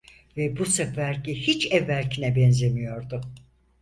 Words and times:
Ve 0.37 0.57
bu 0.57 0.65
seferki 0.65 1.35
hiç 1.47 1.71
evvelkine 1.71 2.35
benzemiyordu. 2.35 3.21